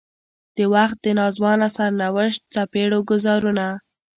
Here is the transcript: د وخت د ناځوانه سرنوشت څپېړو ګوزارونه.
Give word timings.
د 0.57 0.59
وخت 0.73 0.97
د 1.03 1.07
ناځوانه 1.19 1.67
سرنوشت 1.77 2.41
څپېړو 2.53 2.99
ګوزارونه. 3.09 3.65